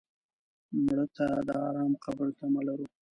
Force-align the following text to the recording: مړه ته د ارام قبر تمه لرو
مړه 0.83 1.05
ته 1.15 1.27
د 1.47 1.49
ارام 1.67 1.91
قبر 2.03 2.27
تمه 2.39 2.61
لرو 2.67 2.87